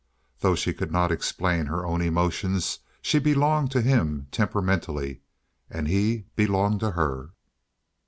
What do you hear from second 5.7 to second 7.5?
he belonged to her.